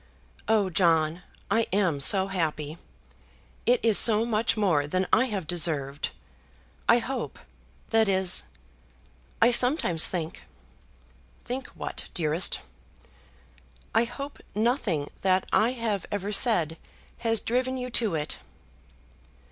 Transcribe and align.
"Oh, 0.47 0.71
John, 0.71 1.21
I 1.51 1.67
am 1.71 1.99
so 1.99 2.25
happy. 2.25 2.79
It 3.67 3.85
is 3.85 3.99
so 3.99 4.25
much 4.25 4.57
more 4.57 4.87
than 4.87 5.05
I 5.13 5.25
have 5.25 5.45
deserved. 5.45 6.09
I 6.89 6.97
hope, 6.97 7.37
that 7.91 8.09
is, 8.09 8.45
I 9.43 9.51
sometimes 9.51 10.07
think" 10.07 10.41
"Think 11.45 11.67
what, 11.75 12.09
dearest?" 12.15 12.61
"I 13.93 14.05
hope 14.05 14.39
nothing 14.55 15.11
that 15.21 15.45
I 15.53 15.73
have 15.73 16.07
ever 16.11 16.31
said 16.31 16.77
has 17.19 17.39
driven 17.39 17.77
you 17.77 17.91
to 17.91 18.15
it." 18.15 18.39